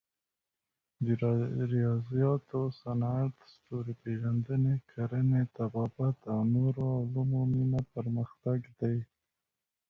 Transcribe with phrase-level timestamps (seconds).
[1.05, 1.07] د
[1.73, 8.97] ریاضیاتو، صنعت، ستوري پېژندنې، کرنې، طبابت او نورو علومو مینه پرمختګ دی.